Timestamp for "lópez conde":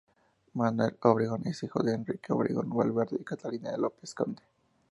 3.77-4.41